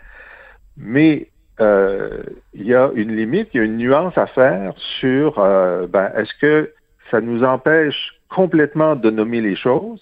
Mais 0.75 1.29
euh, 1.60 2.24
il 2.53 2.65
y 2.65 2.74
a 2.74 2.89
une 2.95 3.15
limite, 3.15 3.50
il 3.53 3.57
y 3.57 3.60
a 3.62 3.63
une 3.63 3.77
nuance 3.77 4.17
à 4.17 4.25
faire 4.25 4.74
sur 5.00 5.38
euh, 5.38 5.86
ben, 5.88 6.12
est-ce 6.17 6.33
que 6.41 6.72
ça 7.12 7.22
nous 7.22 7.43
empêche 7.43 8.13
complètement 8.29 8.95
de 8.95 9.12
nommer 9.12 9.41
les 9.41 9.55
choses? 9.55 10.01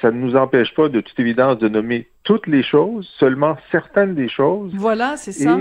Ça 0.00 0.10
ne 0.10 0.18
nous 0.18 0.36
empêche 0.36 0.74
pas, 0.74 0.88
de 0.88 1.00
toute 1.00 1.18
évidence, 1.18 1.58
de 1.58 1.68
nommer 1.68 2.08
toutes 2.24 2.46
les 2.46 2.62
choses, 2.62 3.08
seulement 3.18 3.56
certaines 3.70 4.14
des 4.14 4.28
choses. 4.28 4.72
Voilà, 4.74 5.16
c'est 5.16 5.32
ça. 5.32 5.58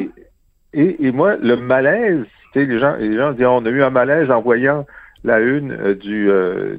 Et, 0.73 1.07
et, 1.07 1.11
moi, 1.11 1.37
le 1.37 1.55
malaise, 1.55 2.25
tu 2.53 2.59
sais, 2.59 2.65
les 2.65 2.79
gens, 2.79 2.95
les 2.97 3.17
gens 3.17 3.31
disent 3.31 3.45
on 3.45 3.65
a 3.65 3.69
eu 3.69 3.81
un 3.81 3.89
malaise 3.89 4.29
en 4.29 4.41
voyant 4.41 4.85
la 5.23 5.39
une 5.39 5.71
euh, 5.71 5.95
du, 5.95 6.29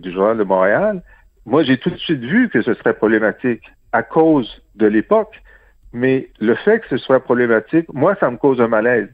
du 0.01 0.13
Journal 0.13 0.37
de 0.37 0.45
Montréal. 0.45 1.03
Moi, 1.47 1.63
j'ai 1.63 1.79
tout 1.79 1.91
de 1.91 1.97
suite 1.97 2.21
vu 2.21 2.49
que 2.49 2.61
ce 2.63 2.75
serait 2.75 2.95
problématique 2.95 3.63
à 3.93 4.03
cause 4.03 4.63
de 4.75 4.87
l'époque. 4.87 5.41
Mais 5.93 6.31
le 6.39 6.55
fait 6.55 6.81
que 6.81 6.89
ce 6.91 6.97
soit 6.99 7.21
problématique, 7.21 7.87
moi, 7.93 8.15
ça 8.21 8.31
me 8.31 8.37
cause 8.37 8.61
un 8.61 8.69
malaise. 8.69 9.09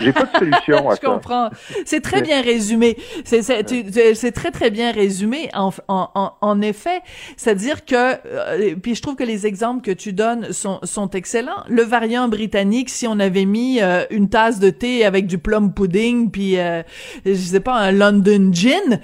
J'ai 0.00 0.12
pas 0.12 0.24
de 0.24 0.38
solution 0.38 0.88
à 0.90 0.96
ça. 0.96 1.00
Je 1.02 1.06
comprends. 1.06 1.50
C'est 1.84 2.00
très 2.00 2.22
bien 2.22 2.42
résumé. 2.42 2.96
C'est 3.24 4.32
très 4.32 4.50
très 4.50 4.70
bien 4.70 4.92
résumé. 4.92 5.48
En, 5.54 5.70
en, 5.88 6.32
en 6.40 6.60
effet, 6.60 7.00
c'est-à-dire 7.36 7.84
que 7.84 8.14
euh, 8.26 8.74
puis 8.82 8.94
je 8.94 9.02
trouve 9.02 9.16
que 9.16 9.24
les 9.24 9.46
exemples 9.46 9.82
que 9.82 9.90
tu 9.90 10.12
donnes 10.12 10.52
sont, 10.52 10.80
sont 10.82 11.10
excellents. 11.10 11.64
Le 11.68 11.82
variant 11.82 12.28
britannique, 12.28 12.90
si 12.90 13.06
on 13.06 13.18
avait 13.18 13.44
mis 13.44 13.80
euh, 13.80 14.04
une 14.10 14.28
tasse 14.28 14.60
de 14.60 14.70
thé 14.70 15.04
avec 15.04 15.26
du 15.26 15.38
plum 15.38 15.72
pudding 15.72 16.30
puis 16.30 16.58
euh, 16.58 16.82
je 17.24 17.34
sais 17.34 17.60
pas 17.60 17.74
un 17.74 17.92
London 17.92 18.50
gin, 18.52 19.00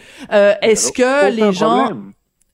est-ce 0.63 0.93
que 0.93 1.31
les 1.31 1.53
gens 1.53 1.91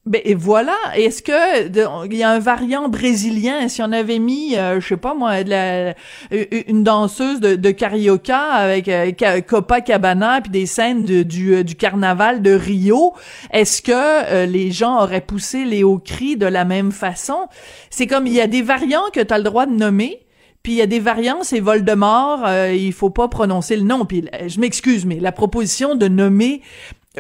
ben 0.05 0.21
et 0.25 0.35
voilà. 0.35 0.77
Est-ce 0.97 1.23
que 1.23 2.07
il 2.07 2.17
y 2.17 2.25
a 2.25 2.31
un 2.31 2.41
variant 2.41 2.89
brésilien? 2.89 3.69
Si 3.69 3.83
on 3.83 3.93
avait 3.93 4.19
mis, 4.19 4.57
euh, 4.57 4.81
je 4.81 4.89
sais 4.89 4.97
pas 4.97 5.15
moi, 5.15 5.35
une 6.67 6.83
danseuse 6.83 7.39
de, 7.41 7.71
carioca 7.71 8.41
avec 8.41 8.89
euh, 8.89 9.41
Copacabana 9.43 10.41
puis 10.41 10.51
des 10.51 10.67
scènes 10.67 11.05
de, 11.05 11.23
du, 11.23 11.55
euh, 11.55 11.63
carnaval 11.63 12.43
de 12.43 12.51
Rio, 12.51 13.13
est-ce 13.53 13.81
que 13.81 13.93
euh, 13.93 14.45
les 14.45 14.73
gens 14.73 15.01
auraient 15.01 15.21
poussé 15.21 15.65
les 15.65 15.85
hauts 15.85 16.03
cris 16.05 16.37
de 16.37 16.47
la 16.47 16.65
même 16.65 16.91
façon? 16.91 17.47
C'est 17.89 18.09
comme 18.09 18.27
il 18.27 18.33
y 18.33 18.41
a 18.41 18.49
des 18.49 18.63
variants 18.63 19.11
que 19.13 19.21
tu 19.21 19.33
as 19.33 19.39
le 19.39 19.45
droit 19.45 19.67
de 19.67 19.73
nommer. 19.73 20.27
Puis 20.63 20.73
il 20.73 20.77
y 20.77 20.83
a 20.83 20.87
des 20.87 21.01
variants, 21.01 21.43
c'est 21.43 21.59
Voldemort, 21.59 22.45
euh, 22.47 22.73
il 22.73 22.93
faut 22.93 23.11
pas 23.11 23.27
prononcer 23.29 23.77
le 23.77 23.83
nom. 23.83 24.05
Puis 24.05 24.25
je 24.47 24.61
m'excuse, 24.61 25.05
mais 25.07 25.19
la 25.19 25.33
proposition 25.33 25.97
de 25.97 26.07
nommer 26.07 26.63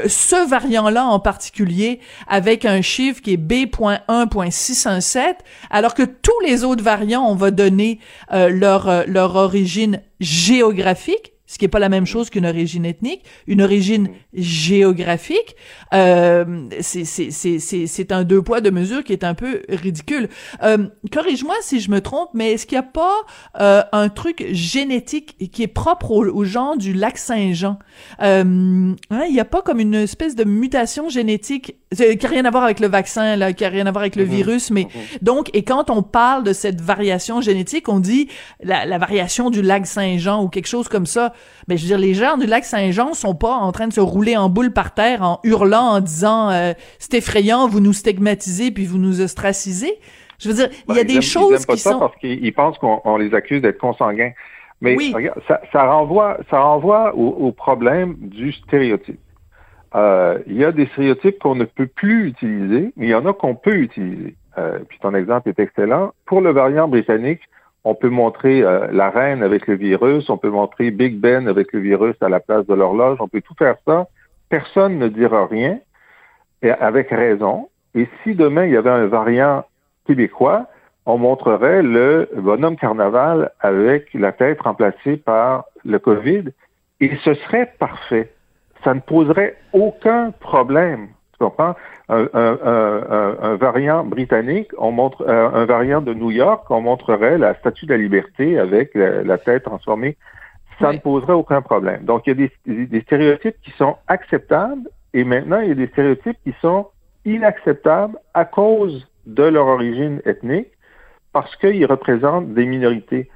ce 0.06 0.48
variant-là 0.48 1.04
en 1.04 1.20
particulier 1.20 2.00
avec 2.26 2.64
un 2.64 2.80
chiffre 2.80 3.20
qui 3.20 3.34
est 3.34 3.36
B.1.617, 3.36 5.34
alors 5.70 5.94
que 5.94 6.02
tous 6.02 6.40
les 6.44 6.64
autres 6.64 6.82
variants, 6.82 7.26
on 7.26 7.34
va 7.34 7.50
donner 7.50 8.00
euh, 8.32 8.48
leur, 8.48 8.88
euh, 8.88 9.02
leur 9.06 9.36
origine 9.36 10.00
géographique, 10.20 11.34
ce 11.52 11.58
qui 11.58 11.66
est 11.66 11.68
pas 11.68 11.78
la 11.78 11.90
même 11.90 12.06
chose 12.06 12.30
qu'une 12.30 12.46
origine 12.46 12.86
ethnique, 12.86 13.24
une 13.46 13.60
origine 13.60 14.08
géographique. 14.32 15.54
Euh, 15.92 16.70
c'est 16.80 18.10
un 18.10 18.24
deux 18.24 18.40
poids 18.40 18.62
deux 18.62 18.70
mesures 18.70 19.04
qui 19.04 19.12
est 19.12 19.22
un 19.22 19.34
peu 19.34 19.60
ridicule. 19.68 20.30
Euh, 20.62 20.86
Corrige-moi 21.12 21.54
si 21.60 21.80
je 21.80 21.90
me 21.90 22.00
trompe, 22.00 22.30
mais 22.32 22.52
est-ce 22.52 22.66
qu'il 22.66 22.78
n'y 22.78 22.84
a 22.84 22.88
pas 22.88 23.16
euh, 23.60 23.82
un 23.92 24.08
truc 24.08 24.46
génétique 24.50 25.36
qui 25.52 25.62
est 25.62 25.66
propre 25.66 26.12
aux, 26.12 26.44
gens 26.44 26.74
du 26.76 26.94
lac 26.94 27.18
Saint-Jean? 27.18 27.78
Euh, 28.22 28.94
hein, 29.10 29.24
Il 29.28 29.34
n'y 29.34 29.40
a 29.40 29.44
pas 29.44 29.60
comme 29.60 29.78
une 29.78 29.94
espèce 29.94 30.34
de 30.34 30.44
mutation 30.44 31.10
génétique 31.10 31.76
qui 31.94 32.16
n'a 32.22 32.28
rien 32.30 32.46
à 32.46 32.50
voir 32.50 32.64
avec 32.64 32.80
le 32.80 32.88
vaccin, 32.88 33.36
là, 33.36 33.52
qui 33.52 33.64
n'a 33.64 33.68
rien 33.68 33.86
à 33.86 33.90
voir 33.90 34.04
avec 34.04 34.16
le 34.16 34.24
mm-hmm. 34.24 34.28
virus, 34.28 34.70
mais 34.70 34.84
mm-hmm. 34.84 35.18
donc 35.20 35.50
et 35.52 35.64
quand 35.64 35.90
on 35.90 36.02
parle 36.02 36.44
de 36.44 36.54
cette 36.54 36.80
variation 36.80 37.42
génétique, 37.42 37.90
on 37.90 38.00
dit 38.00 38.28
la, 38.62 38.86
la 38.86 38.96
variation 38.96 39.50
du 39.50 39.60
lac 39.60 39.86
Saint-Jean 39.86 40.42
ou 40.42 40.48
quelque 40.48 40.68
chose 40.68 40.88
comme 40.88 41.04
ça. 41.04 41.34
Mais 41.68 41.76
je 41.76 41.82
veux 41.82 41.88
dire, 41.88 41.98
les 41.98 42.14
gens 42.14 42.36
du 42.36 42.46
lac 42.46 42.64
Saint-Jean 42.64 43.14
sont 43.14 43.34
pas 43.34 43.54
en 43.54 43.70
train 43.72 43.86
de 43.86 43.92
se 43.92 44.00
rouler 44.00 44.36
en 44.36 44.48
boule 44.48 44.72
par 44.72 44.94
terre 44.94 45.22
en 45.22 45.40
hurlant, 45.44 45.94
en 45.94 46.00
disant 46.00 46.50
euh, 46.50 46.72
c'est 46.98 47.14
effrayant, 47.14 47.68
vous 47.68 47.80
nous 47.80 47.92
stigmatisez 47.92 48.70
puis 48.70 48.84
vous 48.84 48.98
nous 48.98 49.20
ostracisez. 49.20 49.98
Je 50.38 50.48
veux 50.48 50.54
dire, 50.54 50.68
il 50.88 50.96
y 50.96 50.98
a 50.98 51.04
ben, 51.04 51.14
des 51.14 51.22
choses 51.22 51.64
pas 51.64 51.74
qui 51.74 51.80
ça 51.80 51.96
parce 51.98 52.16
qu'ils 52.16 52.52
pensent 52.52 52.78
qu'on 52.78 53.16
les 53.16 53.32
accuse 53.32 53.62
d'être 53.62 53.78
consanguins. 53.78 54.32
Mais 54.80 54.96
regarde, 55.14 55.40
ça, 55.46 55.60
ça, 55.72 55.84
renvoie, 55.84 56.38
ça 56.50 56.58
renvoie 56.58 57.14
au, 57.14 57.52
problème 57.52 58.16
du 58.18 58.52
stéréotype. 58.52 59.20
Euh, 59.94 60.38
il 60.48 60.56
y 60.56 60.64
a 60.64 60.72
des 60.72 60.86
stéréotypes 60.86 61.38
qu'on 61.38 61.54
ne 61.54 61.64
peut 61.64 61.86
plus 61.86 62.26
utiliser, 62.26 62.92
mais 62.96 63.06
il 63.06 63.10
y 63.10 63.14
en 63.14 63.24
a 63.26 63.32
qu'on 63.32 63.54
peut 63.54 63.76
utiliser. 63.76 64.34
Euh, 64.58 64.80
puis 64.88 64.98
ton 65.00 65.14
exemple 65.14 65.48
est 65.48 65.60
excellent. 65.60 66.12
Pour 66.26 66.40
le 66.40 66.50
variant 66.50 66.88
britannique, 66.88 67.42
on 67.84 67.94
peut 67.94 68.08
montrer 68.08 68.62
euh, 68.62 68.86
la 68.92 69.10
reine 69.10 69.42
avec 69.42 69.66
le 69.66 69.74
virus, 69.74 70.30
on 70.30 70.38
peut 70.38 70.50
montrer 70.50 70.90
Big 70.90 71.18
Ben 71.18 71.48
avec 71.48 71.72
le 71.72 71.80
virus 71.80 72.14
à 72.20 72.28
la 72.28 72.40
place 72.40 72.66
de 72.66 72.74
l'horloge, 72.74 73.18
on 73.20 73.28
peut 73.28 73.40
tout 73.40 73.54
faire 73.58 73.76
ça. 73.86 74.06
Personne 74.48 74.98
ne 74.98 75.08
dira 75.08 75.46
rien, 75.46 75.78
et 76.62 76.70
avec 76.70 77.10
raison. 77.10 77.68
Et 77.94 78.08
si 78.22 78.34
demain 78.34 78.66
il 78.66 78.72
y 78.72 78.76
avait 78.76 78.90
un 78.90 79.06
variant 79.06 79.64
québécois, 80.06 80.66
on 81.06 81.18
montrerait 81.18 81.82
le 81.82 82.28
bonhomme 82.36 82.76
carnaval 82.76 83.50
avec 83.60 84.08
la 84.14 84.32
tête 84.32 84.60
remplacée 84.60 85.16
par 85.16 85.64
le 85.84 85.98
COVID, 85.98 86.44
et 87.00 87.16
ce 87.24 87.34
serait 87.34 87.72
parfait. 87.78 88.32
Ça 88.84 88.94
ne 88.94 89.00
poserait 89.00 89.56
aucun 89.72 90.30
problème. 90.30 91.08
Tu 91.42 91.48
comprends? 91.48 91.74
un, 92.08 93.56
variant 93.56 94.04
britannique, 94.04 94.70
on 94.78 94.92
montre 94.92 95.22
euh, 95.22 95.50
un 95.52 95.64
variant 95.64 96.00
de 96.00 96.14
New 96.14 96.30
York, 96.30 96.70
on 96.70 96.80
montrerait 96.80 97.36
la 97.36 97.54
Statue 97.54 97.86
de 97.86 97.94
la 97.94 97.98
Liberté 97.98 98.60
avec 98.60 98.94
la, 98.94 99.38
tête 99.38 99.64
transformée. 99.64 100.16
Ça 100.78 100.92
ne 100.92 100.98
poserait 100.98 101.32
aucun 101.32 101.60
problème. 101.60 102.04
Donc, 102.04 102.22
il 102.26 102.30
y 102.30 102.44
a 102.44 102.48
des, 102.66 102.86
des, 102.86 103.00
stéréotypes 103.00 103.56
qui 103.62 103.72
sont 103.72 103.96
acceptables 104.06 104.88
et 105.14 105.24
maintenant, 105.24 105.60
il 105.60 105.68
y 105.68 105.72
a 105.72 105.74
des 105.74 105.88
stéréotypes 105.88 106.38
qui 106.44 106.54
sont 106.60 106.86
inacceptables 107.24 108.16
à 108.34 108.44
cause 108.44 109.08
de 109.26 109.42
leur 109.42 109.66
origine 109.66 110.20
ethnique 110.24 110.70
parce 111.32 111.54
qu'ils 111.56 111.86
représentent 111.86 112.54
des 112.54 112.66
minorités. 112.66 113.28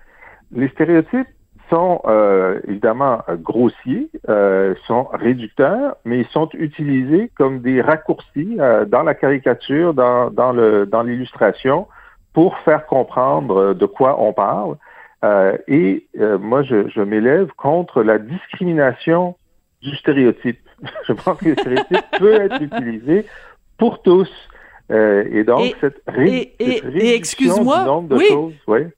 Les 0.52 0.68
stéréotypes 0.68 1.28
sont 1.70 2.00
euh, 2.06 2.60
évidemment 2.66 3.22
grossiers, 3.28 4.10
euh, 4.28 4.74
sont 4.86 5.04
réducteurs, 5.12 5.96
mais 6.04 6.20
ils 6.20 6.28
sont 6.28 6.48
utilisés 6.54 7.30
comme 7.36 7.60
des 7.60 7.80
raccourcis 7.80 8.56
euh, 8.58 8.84
dans 8.84 9.02
la 9.02 9.14
caricature, 9.14 9.94
dans, 9.94 10.30
dans 10.30 10.52
le 10.52 10.86
dans 10.86 11.02
l'illustration, 11.02 11.86
pour 12.32 12.58
faire 12.58 12.86
comprendre 12.86 13.74
de 13.74 13.86
quoi 13.86 14.20
on 14.20 14.32
parle. 14.32 14.76
Euh, 15.24 15.56
et 15.66 16.06
moi, 16.40 16.62
je, 16.62 16.88
je 16.88 17.00
m'élève 17.00 17.48
contre 17.56 18.02
la 18.02 18.18
discrimination 18.18 19.36
du 19.82 19.94
stéréotype. 19.96 20.60
je 21.08 21.12
pense 21.12 21.38
que 21.38 21.48
le 21.48 21.56
stéréotype 21.56 22.04
peut 22.18 22.34
être 22.34 22.62
utilisé 22.62 23.26
pour 23.78 24.02
tous. 24.02 24.30
et 24.90 25.44
donc, 25.44 25.74
cette, 25.80 26.02
ré 26.06 26.54
et, 26.58 26.80
réduction 26.84 27.58
du 27.58 27.64
nombre 27.64 28.16
de 28.16 28.18
choses, 28.18 28.54
ouais. 28.66 28.88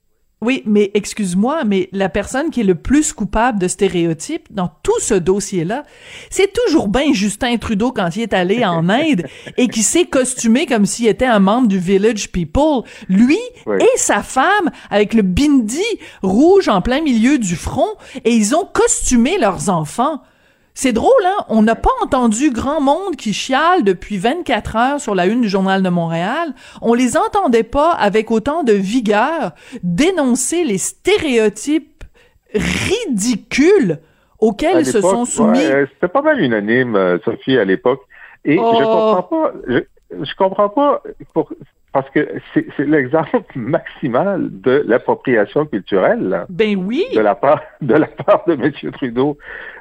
Oui, 0.41 0.63
mais 0.65 0.89
excuse-moi, 0.93 1.65
mais 1.65 1.89
la 1.91 2.07
personne 2.07 2.49
qui 2.49 2.61
est 2.61 2.63
le 2.65 2.75
plus 2.75 3.11
coupable 3.11 3.59
de 3.59 3.67
stéréotypes 3.67 4.47
dans 4.49 4.71
tout 4.83 4.97
ce 5.01 5.13
dossier-là, 5.13 5.83
c'est 6.29 6.53
toujours 6.53 6.87
bien 6.87 7.11
Justin 7.11 7.57
Trudeau 7.57 7.91
quand 7.91 8.15
il 8.15 8.21
est 8.21 8.33
allé 8.33 8.63
en 8.63 8.87
Inde 8.89 9.25
et 9.57 9.67
qui 9.67 9.83
s'est 9.83 10.05
costumé 10.05 10.65
comme 10.65 10.85
s'il 10.85 11.07
était 11.07 11.25
un 11.25 11.39
membre 11.39 11.67
du 11.67 11.77
Village 11.77 12.31
People. 12.31 12.83
Lui 13.09 13.37
et 13.67 13.97
sa 13.97 14.23
femme 14.23 14.71
avec 14.89 15.13
le 15.13 15.23
bindi 15.23 15.83
rouge 16.23 16.69
en 16.69 16.81
plein 16.81 17.01
milieu 17.01 17.37
du 17.37 17.57
front 17.57 17.95
et 18.23 18.31
ils 18.33 18.55
ont 18.55 18.65
costumé 18.65 19.37
leurs 19.37 19.69
enfants. 19.69 20.21
C'est 20.81 20.93
drôle, 20.93 21.11
hein? 21.25 21.43
On 21.49 21.61
n'a 21.61 21.75
pas 21.75 21.89
entendu 22.01 22.51
grand 22.51 22.79
monde 22.79 23.17
qui 23.17 23.33
chiale 23.33 23.83
depuis 23.83 24.17
24 24.17 24.75
heures 24.77 25.01
sur 25.01 25.13
la 25.13 25.25
une 25.25 25.41
du 25.41 25.49
Journal 25.49 25.83
de 25.83 25.89
Montréal. 25.89 26.53
On 26.81 26.93
les 26.93 27.17
entendait 27.17 27.63
pas 27.63 27.91
avec 27.91 28.31
autant 28.31 28.63
de 28.63 28.71
vigueur 28.71 29.51
dénoncer 29.83 30.63
les 30.63 30.77
stéréotypes 30.77 32.05
ridicules 32.53 33.99
auxquels 34.39 34.79
ils 34.79 34.85
se 34.85 35.01
sont 35.01 35.25
soumis. 35.25 35.59
C'était 35.59 36.07
pas 36.07 36.21
mal 36.21 36.39
unanime, 36.39 36.95
euh, 36.95 37.17
Sophie, 37.25 37.57
à 37.57 37.65
l'époque. 37.65 37.99
Et 38.45 38.55
je 38.55 38.61
oh. 38.61 38.71
comprends 38.71 39.23
pas, 39.23 39.53
je, 39.67 39.79
je 40.11 40.35
comprends 40.37 40.69
pas 40.69 41.03
pour, 41.33 41.51
parce 41.91 42.09
que 42.11 42.27
c'est 42.53 42.79
l'exemple 42.79 43.41
maximal 43.55 44.49
de 44.51 44.83
l'appropriation 44.87 45.65
culturelle. 45.65 46.45
Ben 46.49 46.75
oui. 46.77 47.05
De 47.15 47.21
la 47.21 47.35
part 47.35 47.61
de 47.81 47.95
la 47.95 48.07
part 48.07 48.43
de 48.47 48.53
M. 48.53 48.91
Trudeau. 48.93 49.37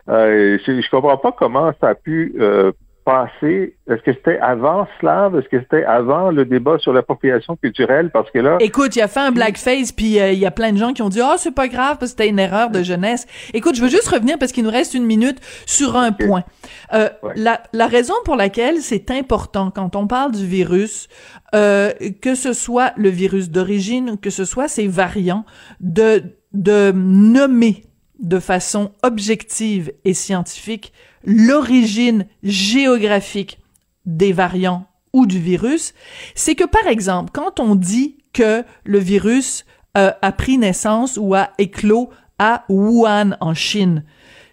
Euh, 0.08 0.58
je, 0.64 0.72
ne 0.72 0.90
comprends 0.90 1.18
pas 1.18 1.32
comment 1.32 1.72
ça 1.80 1.88
a 1.88 1.94
pu 1.94 2.34
euh, 2.40 2.72
passé? 3.08 3.74
Est-ce 3.88 4.02
que 4.02 4.12
c'était 4.12 4.38
avant 4.38 4.86
Slave? 5.00 5.38
Est-ce 5.38 5.48
que 5.48 5.60
c'était 5.60 5.84
avant 5.84 6.30
le 6.30 6.44
débat 6.44 6.76
sur 6.78 6.92
l'appropriation 6.92 7.56
culturelle? 7.56 8.10
Parce 8.10 8.30
que 8.30 8.38
là... 8.38 8.58
Écoute, 8.60 8.96
il 8.96 9.00
a 9.00 9.08
fait 9.08 9.20
un 9.20 9.30
blackface, 9.30 9.92
puis 9.92 10.20
euh, 10.20 10.32
il 10.32 10.38
y 10.38 10.44
a 10.44 10.50
plein 10.50 10.72
de 10.72 10.76
gens 10.76 10.92
qui 10.92 11.00
ont 11.00 11.08
dit 11.08 11.20
«Ah, 11.22 11.30
oh, 11.32 11.36
c'est 11.38 11.54
pas 11.54 11.68
grave, 11.68 11.96
parce 11.98 12.12
que 12.12 12.18
c'était 12.18 12.28
une 12.28 12.38
erreur 12.38 12.68
de 12.68 12.82
jeunesse.» 12.82 13.26
Écoute, 13.54 13.76
je 13.76 13.80
veux 13.80 13.88
juste 13.88 14.08
revenir, 14.08 14.38
parce 14.38 14.52
qu'il 14.52 14.62
nous 14.62 14.70
reste 14.70 14.92
une 14.92 15.06
minute, 15.06 15.38
sur 15.64 15.96
un 15.96 16.12
point. 16.12 16.44
Euh, 16.92 17.08
la, 17.34 17.62
la 17.72 17.86
raison 17.86 18.12
pour 18.26 18.36
laquelle 18.36 18.82
c'est 18.82 19.10
important, 19.10 19.70
quand 19.70 19.96
on 19.96 20.06
parle 20.06 20.32
du 20.32 20.44
virus, 20.44 21.08
euh, 21.54 21.92
que 22.20 22.34
ce 22.34 22.52
soit 22.52 22.92
le 22.98 23.08
virus 23.08 23.50
d'origine, 23.50 24.18
que 24.18 24.28
ce 24.28 24.44
soit 24.44 24.68
ses 24.68 24.86
variants, 24.86 25.46
de, 25.80 26.24
de 26.52 26.92
nommer 26.92 27.84
de 28.18 28.38
façon 28.38 28.92
objective 29.02 29.92
et 30.04 30.14
scientifique 30.14 30.92
l'origine 31.24 32.26
géographique 32.42 33.58
des 34.06 34.32
variants 34.32 34.86
ou 35.12 35.26
du 35.26 35.38
virus, 35.38 35.94
c'est 36.34 36.54
que 36.54 36.64
par 36.64 36.86
exemple, 36.86 37.30
quand 37.32 37.60
on 37.60 37.74
dit 37.74 38.18
que 38.32 38.64
le 38.84 38.98
virus 38.98 39.64
euh, 39.96 40.12
a 40.22 40.32
pris 40.32 40.58
naissance 40.58 41.18
ou 41.20 41.34
a 41.34 41.50
éclos 41.58 42.10
à 42.38 42.64
Wuhan 42.68 43.36
en 43.40 43.54
Chine, 43.54 44.04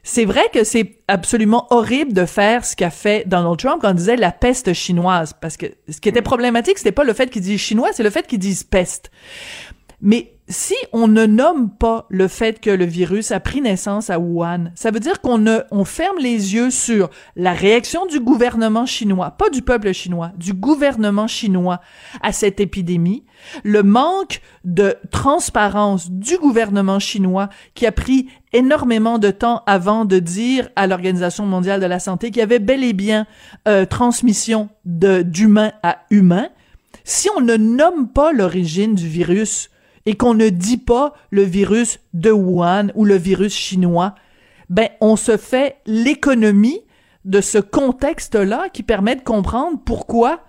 c'est 0.03 0.25
vrai 0.25 0.43
que 0.53 0.63
c'est 0.63 1.00
absolument 1.07 1.65
horrible 1.72 2.13
de 2.13 2.25
faire 2.25 2.63
ce 2.63 2.75
qu'a 2.75 2.91
fait 2.91 3.27
Donald 3.27 3.57
Trump 3.57 3.81
quand 3.81 3.89
il 3.89 3.95
disait 3.95 4.15
la 4.15 4.31
peste 4.31 4.72
chinoise, 4.74 5.34
parce 5.41 5.57
que 5.57 5.65
ce 5.89 6.00
qui 6.00 6.10
était 6.10 6.22
problématique, 6.22 6.77
c'était 6.77 6.91
pas 6.91 7.03
le 7.03 7.13
fait 7.13 7.29
qu'il 7.29 7.41
dise 7.41 7.60
chinois, 7.60 7.89
c'est 7.91 8.03
le 8.03 8.12
fait 8.12 8.27
qu'il 8.27 8.38
dise 8.38 8.63
peste. 8.63 9.10
Mais 10.06 10.36
si 10.48 10.76
on 10.94 11.08
ne 11.08 11.26
nomme 11.26 11.72
pas 11.72 12.06
le 12.10 12.28
fait 12.28 12.60
que 12.60 12.70
le 12.70 12.86
virus 12.86 13.32
a 13.32 13.40
pris 13.40 13.60
naissance 13.60 14.12
à 14.12 14.20
Wuhan, 14.20 14.66
ça 14.76 14.92
veut 14.92 15.00
dire 15.00 15.20
qu'on 15.20 15.44
on 15.72 15.84
ferme 15.84 16.18
les 16.20 16.54
yeux 16.54 16.70
sur 16.70 17.10
la 17.36 17.54
réaction 17.54 18.06
du 18.06 18.20
gouvernement 18.20 18.86
chinois, 18.86 19.32
pas 19.32 19.50
du 19.50 19.64
peuple 19.64 19.94
chinois, 19.94 20.32
du 20.38 20.54
gouvernement 20.54 21.26
chinois 21.26 21.82
à 22.22 22.32
cette 22.32 22.60
épidémie, 22.60 23.24
le 23.64 23.82
manque 23.82 24.42
de 24.64 24.96
transparence 25.10 26.12
du 26.12 26.38
gouvernement 26.38 27.00
chinois 27.00 27.50
qui 27.74 27.88
a 27.88 27.92
pris 27.92 28.28
énormément 28.54 29.18
de 29.18 29.32
temps 29.32 29.64
avant 29.66 30.06
de 30.06 30.20
dire 30.20 30.70
à 30.76 30.86
l'Organisation 30.86 31.48
mondiale 31.48 31.82
de 31.82 31.88
la 31.88 32.00
santé 32.00 32.30
qu'il 32.30 32.42
y 32.42 32.44
avait 32.44 32.60
bel 32.60 32.84
et 32.84 32.94
bien 32.94 33.26
euh, 33.68 33.86
transmission 33.88 34.70
d'humain 34.86 35.72
à 35.82 35.98
humain. 36.12 36.50
Si 37.04 37.28
on 37.36 37.42
ne 37.42 37.58
nomme 37.58 38.10
pas 38.10 38.32
l'origine 38.32 38.94
du 38.94 39.08
virus, 39.08 39.72
et 40.06 40.16
qu'on 40.16 40.34
ne 40.34 40.50
dit 40.50 40.78
pas 40.78 41.14
le 41.32 41.44
virus 41.44 42.00
de 42.14 42.32
Wuhan 42.32 42.88
ou 42.96 43.06
le 43.06 43.16
virus 43.16 43.56
chinois, 43.56 44.16
ben 44.70 44.90
on 45.02 45.16
se 45.16 45.38
fait 45.38 45.78
l'économie 45.86 46.82
de 47.24 47.42
ce 47.42 47.58
contexte-là 47.58 48.70
qui 48.72 48.84
permet 48.84 49.16
de 49.16 49.22
comprendre 49.22 49.80
pourquoi 49.84 50.42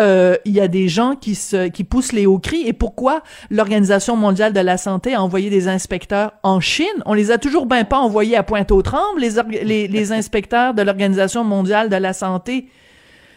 euh, 0.00 0.36
il 0.44 0.52
y 0.52 0.60
a 0.60 0.66
des 0.66 0.88
gens 0.88 1.14
qui 1.14 1.36
se 1.36 1.68
qui 1.68 1.84
poussent 1.84 2.12
les 2.12 2.26
hauts 2.26 2.40
cris 2.40 2.66
et 2.66 2.72
pourquoi 2.72 3.22
l'Organisation 3.50 4.16
mondiale 4.16 4.52
de 4.52 4.60
la 4.60 4.76
santé 4.76 5.14
a 5.14 5.22
envoyé 5.22 5.50
des 5.50 5.68
inspecteurs 5.68 6.32
en 6.42 6.58
Chine. 6.58 6.86
On 7.06 7.14
les 7.14 7.30
a 7.30 7.38
toujours 7.38 7.66
bien 7.66 7.84
pas 7.84 7.98
envoyés 7.98 8.36
à 8.36 8.42
Pointe-aux-Trembles, 8.42 9.20
les, 9.20 9.62
les, 9.64 9.86
les 9.86 10.12
inspecteurs 10.20 10.74
de 10.74 10.82
l'Organisation 10.82 11.44
mondiale 11.44 11.88
de 11.88 11.96
la 11.96 12.12
santé. 12.12 12.68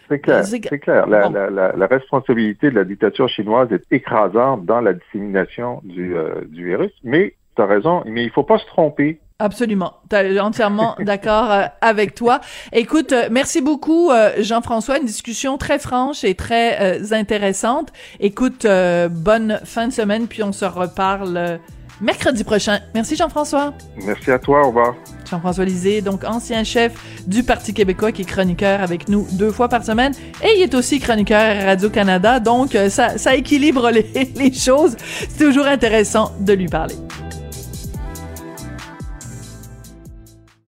C'est 0.08 0.20
clair, 0.20 0.44
c'est 0.44 0.78
clair. 0.78 1.06
La, 1.06 1.28
la, 1.28 1.50
la, 1.50 1.72
la, 1.76 1.86
responsabilité 1.86 2.70
de 2.70 2.74
la 2.76 2.84
dictature 2.84 3.28
chinoise 3.28 3.70
est 3.72 3.84
écrasante 3.90 4.64
dans 4.64 4.80
la 4.80 4.94
dissémination 4.94 5.80
du, 5.84 6.16
euh, 6.16 6.40
du 6.48 6.64
virus. 6.64 6.92
Mais 7.04 7.34
tu 7.56 7.62
as 7.62 7.66
raison, 7.66 8.02
mais 8.06 8.24
il 8.24 8.30
faut 8.30 8.42
pas 8.42 8.58
se 8.58 8.66
tromper. 8.66 9.20
Absolument. 9.38 9.94
entièrement 10.40 10.96
d'accord 11.00 11.50
euh, 11.50 11.64
avec 11.80 12.14
toi. 12.14 12.40
Écoute, 12.72 13.12
euh, 13.12 13.28
merci 13.30 13.60
beaucoup, 13.60 14.10
Jean-François. 14.38 14.98
Une 14.98 15.06
discussion 15.06 15.58
très 15.58 15.78
franche 15.78 16.24
et 16.24 16.34
très 16.34 17.12
intéressante. 17.12 17.92
Écoute, 18.18 18.66
bonne 19.10 19.60
fin 19.64 19.88
de 19.88 19.92
semaine, 19.92 20.26
puis 20.26 20.42
on 20.42 20.52
se 20.52 20.64
reparle 20.64 21.60
mercredi 22.00 22.44
prochain. 22.44 22.80
Merci 22.94 23.16
Jean-François. 23.16 23.74
Merci 24.04 24.30
à 24.30 24.38
toi, 24.38 24.62
au 24.62 24.68
revoir. 24.68 24.94
Jean-François 25.28 25.64
Lisée, 25.64 26.00
donc 26.00 26.24
ancien 26.24 26.64
chef 26.64 26.92
du 27.26 27.42
Parti 27.42 27.74
québécois 27.74 28.12
qui 28.12 28.22
est 28.22 28.24
chroniqueur 28.24 28.80
avec 28.80 29.08
nous 29.08 29.26
deux 29.32 29.50
fois 29.50 29.68
par 29.68 29.84
semaine 29.84 30.12
et 30.42 30.48
il 30.56 30.62
est 30.62 30.74
aussi 30.74 31.00
chroniqueur 31.00 31.40
à 31.40 31.64
Radio-Canada, 31.66 32.40
donc 32.40 32.74
euh, 32.74 32.88
ça, 32.88 33.18
ça 33.18 33.34
équilibre 33.34 33.90
les, 33.92 34.32
les 34.34 34.52
choses. 34.52 34.96
C'est 35.28 35.44
toujours 35.44 35.66
intéressant 35.66 36.32
de 36.40 36.52
lui 36.52 36.68
parler. 36.68 36.94